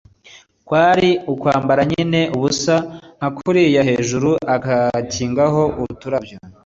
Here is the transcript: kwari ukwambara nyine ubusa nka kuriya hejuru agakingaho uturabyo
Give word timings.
kwari 0.67 1.09
ukwambara 1.33 1.81
nyine 1.91 2.21
ubusa 2.35 2.75
nka 3.17 3.29
kuriya 3.35 3.81
hejuru 3.89 4.29
agakingaho 4.55 5.61
uturabyo 5.93 6.35